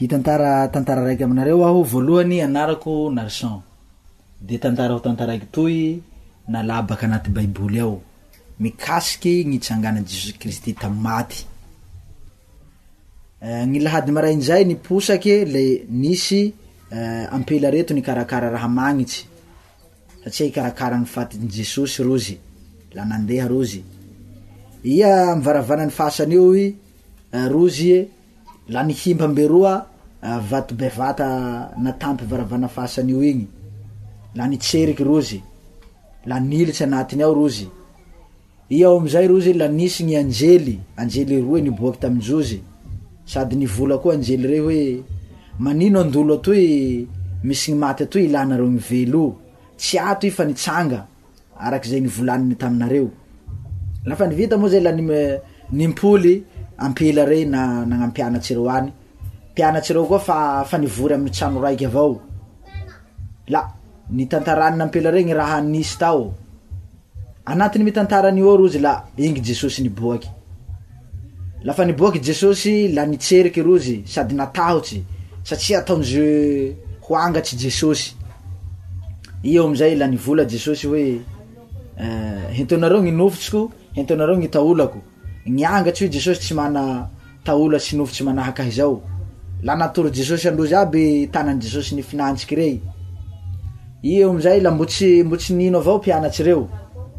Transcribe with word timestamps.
itantara 0.00 0.68
tantara 0.72 1.02
raiky 1.04 1.24
aminareo 1.24 1.60
aho 1.66 1.80
voalohany 1.92 2.36
anarako 2.48 2.92
narcan 3.16 3.60
de 4.46 4.56
tantara 4.64 4.92
ho 4.94 5.00
tantararaiky 5.06 5.46
toy 5.56 5.76
nalabaky 6.52 7.04
anaty 7.08 7.28
baiboly 7.36 7.78
ao 7.84 7.92
mikasiky 8.62 9.34
gnyitsangana 9.44 9.98
eh, 9.98 10.04
eh, 10.04 10.06
jesosy 10.10 10.32
kristy 10.40 10.72
tam 10.80 10.94
maty 11.06 11.40
y 13.74 13.78
lhadmranzay 13.84 14.62
niosaky 14.70 15.34
le 15.52 15.62
iyplretokarakarai 17.34 18.96
aiaakafatyjesosy 20.26 22.02
rooimvaravanany 22.94 25.90
fasanio 25.98 26.48
rozy 27.54 27.96
la 28.70 28.82
nihimba 28.84 29.28
mbe 29.28 29.46
roa 29.46 29.76
ah, 30.22 30.38
vatobevata 30.50 31.26
natampyvaravanafasan'io 31.82 33.22
igny 33.30 33.44
la 34.36 34.44
nitseriky 34.50 35.04
rozy 35.10 35.38
lanilitsy 36.30 36.84
anatiny 36.86 37.22
ao 37.24 37.34
rozy 37.34 37.66
iao 38.78 38.94
amzay 39.00 39.26
rozy 39.32 39.52
lanisy 39.60 40.02
gny 40.04 40.16
anjely 40.22 40.74
anjely 41.00 41.36
ro 41.44 41.56
niboaky 41.64 41.98
tamjozy 42.02 42.58
sady 43.32 43.54
nivolakoa 43.56 44.12
anjely 44.14 44.46
re 44.52 44.58
hoe 44.64 44.84
manino 45.64 45.98
andolo 46.00 46.34
atoy 46.38 46.64
misy 47.46 47.70
gny 47.72 47.78
maty 47.82 48.02
atoy 48.04 48.24
ilanareo 48.24 48.70
yvelo 48.80 49.24
tsy 49.78 49.98
ato 50.08 50.26
iy 50.26 50.32
fa 50.36 50.44
nitanga 50.44 51.06
arakzay 51.64 52.00
nvolaniny 52.00 52.54
tainaeo 52.60 53.10
lafa 54.06 54.26
nivita 54.26 54.56
moa 54.58 54.70
zay 54.72 54.80
la 54.80 54.92
nympoly 55.72 56.42
ampila 56.78 57.24
re 57.24 57.44
nananampianatsy 57.44 58.54
reo 58.54 58.70
any 58.70 58.92
pianaty 59.54 59.92
reo 59.92 60.04
koa 60.06 60.18
fafa 60.18 60.78
nivory 60.78 61.14
amytanoraikyaao 61.14 62.20
la 63.48 63.72
nitantarannapla 64.10 65.10
reny 65.10 65.34
raha 65.34 65.60
nis 65.60 65.98
tao 65.98 66.34
anatiny 67.44 67.84
mitantarany 67.84 68.40
rozy 68.40 68.78
la 68.78 69.04
ingy 69.16 69.40
jesosy 69.40 69.82
niboakylafa 69.82 71.84
niboaky 71.86 72.18
jesosy 72.24 72.88
la 72.88 73.06
nitseriky 73.06 73.62
ro 73.62 73.74
adyaoyia 74.18 75.04
atozoayeoayo 75.78 76.74
hentonareo 82.52 83.00
ny 83.02 83.10
nofotsiko 83.10 83.72
hetonareonytaolako 83.92 84.98
nyangatsy 85.46 86.04
oe 86.04 86.10
jesosy 86.12 86.40
tsy 86.40 86.54
mana 86.54 87.10
taolosinofotsy 87.44 88.24
manahakahzao 88.24 89.00
la 89.62 89.74
natory 89.76 90.10
jesosy 90.12 90.48
androzy 90.48 90.74
abytanan 90.76 91.60
jesosy 91.62 91.94
nfinaniky 91.96 92.54
reyi 92.54 92.80
eo 94.04 94.36
azay 94.38 94.60
la 94.60 94.70
mbotsymbotsy 94.70 95.54
nino 95.54 95.78
avaopianatsy 95.80 96.42
reo 96.44 96.68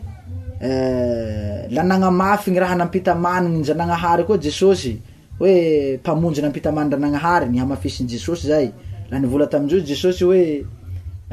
la 1.69 1.83
nanamafygny 1.83 2.57
eh, 2.57 2.61
raha 2.63 2.75
nampitamaniny 2.75 3.57
njananahary 3.57 4.23
koa 4.23 4.37
jesosy 4.37 5.01
hoe 5.39 5.97
mpamonjy 5.97 6.41
nampitamanyrananahary 6.41 7.45
ny 7.49 7.59
hamafisiny 7.59 8.09
jesosy 8.09 8.47
zay 8.47 8.69
la 9.09 9.19
nivolatamirozy 9.19 9.87
jesosy 9.89 10.25
oe 10.25 10.65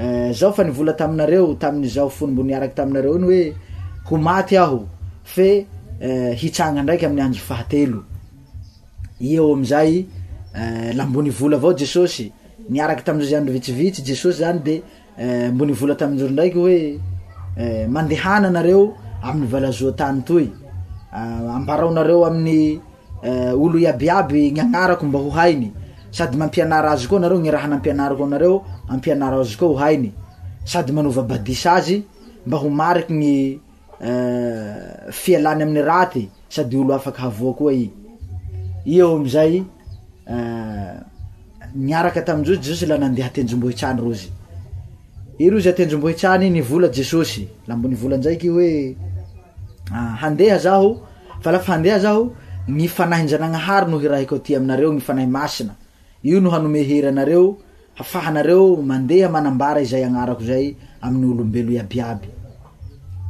Eh, 0.00 0.32
zao 0.32 0.52
fa 0.52 0.64
nivola 0.64 0.92
taminareo 0.94 1.54
tami'zao 1.60 2.08
fony 2.08 2.30
mboniaraky 2.32 2.74
taminareo 2.74 3.16
iny 3.16 3.24
oe 3.32 3.44
ho 4.08 4.16
maty 4.16 4.56
aho 4.56 4.78
fe 5.32 5.48
eh, 6.00 6.32
hitsaga 6.40 6.82
ndraiky 6.82 7.04
ami'ny 7.06 7.20
anjoo 7.20 8.00
eo 9.20 9.44
amzay 9.54 9.92
eh, 10.56 10.94
la 10.96 11.04
mbonyvola 11.06 11.56
avao 11.56 11.76
jesosy 11.78 12.24
niaraky 12.72 13.02
tamzo 13.04 13.26
zy 13.28 13.34
andro 13.36 13.52
vitsivitsy 13.52 14.00
jesosy 14.08 14.39
zany 14.40 14.58
de 14.66 14.74
mbonyvola 15.52 15.94
tamirory 16.00 16.33
ndraiky 16.33 16.58
hoe 16.62 16.78
mandehana 17.94 18.48
nareo 18.50 18.94
amyvalazoatany 19.22 20.20
toy 20.28 20.46
ah, 21.12 21.56
ambaraonareo 21.60 22.24
amin'ny 22.24 22.80
olo 23.62 23.77
iabiaby 23.78 24.50
nyagnarako 24.52 25.06
mba 25.06 25.18
ho 25.18 25.30
hainy 25.30 25.70
sady 26.12 26.36
mampianara 26.36 26.90
azy 26.90 27.06
koa 27.06 27.18
anareo 27.18 27.38
ny 27.40 27.50
raha 27.50 27.68
nampianarako 27.68 28.24
anareo 28.26 28.56
ampianara 28.92 29.36
azy 29.40 29.56
koa 29.58 29.68
oainy 29.76 30.10
sady 30.64 30.92
manovabadis 30.92 31.64
azy 31.66 32.02
mba 32.46 32.56
ho 32.58 32.68
marikygny 32.70 33.60
eh, 34.00 34.76
fialanyamiy 35.20 35.82
raty 35.82 36.22
sadyolo 36.54 36.94
afaky 36.98 37.22
avoakoaazay 37.28 39.54
aak 41.98 42.16
tarotsy 42.27 42.56
jesosy 42.64 42.86
la 42.86 42.94
andeha 42.96 43.28
tenjombohitany 43.30 44.00
rozy 44.00 44.28
i 45.38 45.50
royaenjobohirany 45.50 46.50
nyvola 46.50 46.88
jesosy 46.96 47.48
lambony 47.68 47.94
volanaiky 47.96 48.48
hoe 48.48 48.96
aayaaynaaaay 49.92 52.24
noiraiko 53.90 54.38
ty 54.38 54.56
aminareo 54.56 54.92
ny 54.92 55.00
fanahy 55.00 55.27
masina 55.27 55.74
io 56.23 56.41
nohanome 56.41 56.83
hery 56.85 57.07
anareo 57.07 57.57
hafahanareo 57.95 58.77
mandeha 58.77 59.29
manambara 59.29 59.81
izay 59.83 60.05
agnarako 60.05 60.42
zay 60.45 60.77
amin'nyolombelo 61.01 61.73
iabiaby 61.73 62.29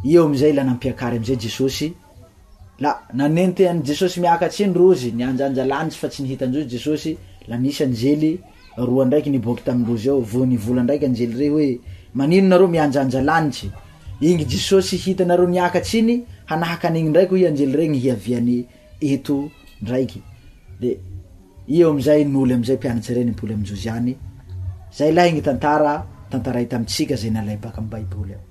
io 0.05 0.25
amzay 0.27 0.53
la 0.53 0.65
nampiakary 0.65 1.19
amzay 1.19 1.37
jesosy 1.41 1.93
la 2.81 2.99
nanenteanjesosy 3.15 4.21
miakatsny 4.21 4.73
rozy 4.75 5.13
nianjanjalanitsy 5.13 5.99
fa 5.99 6.09
tsy 6.09 6.23
nihitanrozy 6.23 6.67
jesosy 6.69 7.17
la 7.49 7.57
misy 7.59 7.83
anjely 7.85 8.41
roa 8.77 9.05
ndraiky 9.07 9.31
niboky 9.31 9.63
tamirozy 9.63 10.09
ao 10.11 10.21
vohnyvolandraiky 10.21 11.07
anjely 11.07 11.39
rey 11.39 11.51
oe 11.51 11.81
aoaaaeayrakyae 16.51 17.67
renyhiaianyto 17.77 19.51
ndraikyd 19.83 20.23
io 21.71 21.91
am'izay 21.91 22.25
moly 22.25 22.53
amizay 22.55 22.77
mpianatsy 22.77 23.15
reny 23.15 23.35
poly 23.39 23.55
amijojyany 23.55 24.15
zay 24.93 25.13
laha 25.15 25.31
gny 25.31 25.41
tantara 25.45 25.95
tantara 26.31 26.65
ita 26.67 26.77
amitsika 26.77 27.15
zay 27.17 27.31
nalay 27.31 27.59
baka 27.63 27.79
am 27.79 27.89
baiboly 27.89 28.35
o 28.35 28.51